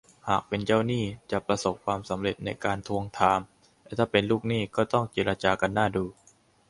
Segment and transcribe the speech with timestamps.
[0.29, 3.39] หากเป็นเจ้าหนี้จะประสบความสำเร็จในการทวงถาม
[3.83, 6.05] แต่ถ้าเป็นลูกหนี้ก็ต้องเจรจากันน่าดู